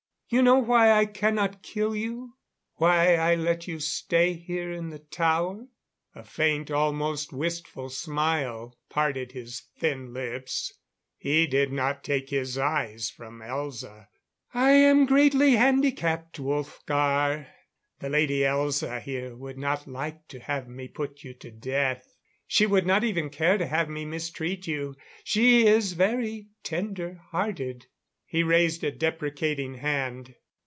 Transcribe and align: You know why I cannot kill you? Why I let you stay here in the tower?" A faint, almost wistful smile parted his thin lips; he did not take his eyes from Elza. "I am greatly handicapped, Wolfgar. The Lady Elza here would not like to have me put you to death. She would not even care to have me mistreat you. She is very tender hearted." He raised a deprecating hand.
You 0.33 0.41
know 0.41 0.59
why 0.59 0.91
I 0.93 1.07
cannot 1.07 1.61
kill 1.61 1.93
you? 1.93 2.37
Why 2.75 3.15
I 3.15 3.35
let 3.35 3.67
you 3.67 3.81
stay 3.81 4.31
here 4.31 4.71
in 4.71 4.89
the 4.89 4.99
tower?" 4.99 5.67
A 6.15 6.23
faint, 6.23 6.71
almost 6.71 7.33
wistful 7.33 7.89
smile 7.89 8.79
parted 8.89 9.33
his 9.33 9.59
thin 9.77 10.13
lips; 10.13 10.73
he 11.17 11.47
did 11.47 11.73
not 11.73 12.01
take 12.05 12.29
his 12.29 12.57
eyes 12.57 13.09
from 13.09 13.41
Elza. 13.41 14.07
"I 14.53 14.71
am 14.71 15.05
greatly 15.05 15.57
handicapped, 15.57 16.39
Wolfgar. 16.39 17.47
The 17.99 18.07
Lady 18.09 18.39
Elza 18.39 19.01
here 19.01 19.35
would 19.35 19.57
not 19.57 19.85
like 19.85 20.29
to 20.29 20.39
have 20.39 20.65
me 20.65 20.87
put 20.87 21.25
you 21.25 21.33
to 21.33 21.51
death. 21.51 22.15
She 22.47 22.65
would 22.65 22.87
not 22.87 23.03
even 23.03 23.29
care 23.31 23.57
to 23.57 23.67
have 23.67 23.89
me 23.89 24.05
mistreat 24.05 24.65
you. 24.65 24.95
She 25.25 25.67
is 25.67 25.91
very 25.91 26.47
tender 26.63 27.15
hearted." 27.31 27.87
He 28.33 28.43
raised 28.43 28.81
a 28.85 28.91
deprecating 28.91 29.73
hand. 29.73 30.35